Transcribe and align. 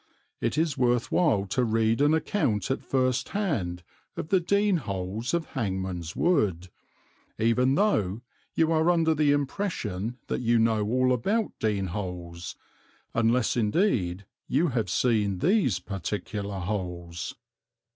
It 0.39 0.57
is 0.57 0.79
worth 0.79 1.11
while 1.11 1.45
to 1.45 1.63
read 1.63 2.01
an 2.01 2.15
account 2.15 2.71
at 2.71 2.81
first 2.83 3.29
hand 3.29 3.83
of 4.17 4.29
the 4.29 4.39
dene 4.39 4.77
holes 4.77 5.31
of 5.35 5.45
Hangman's 5.49 6.15
Wood, 6.15 6.69
even 7.37 7.75
though 7.75 8.23
you 8.55 8.71
are 8.71 8.89
under 8.89 9.13
the 9.13 9.31
impression 9.31 10.17
that 10.25 10.41
you 10.41 10.57
know 10.57 10.83
all 10.87 11.13
about 11.13 11.51
dene 11.59 11.85
holes, 11.93 12.55
unless 13.13 13.55
indeed 13.55 14.25
you 14.47 14.69
have 14.69 14.89
seen 14.89 15.37
these 15.37 15.77
particular 15.79 16.57
holes. 16.61 17.35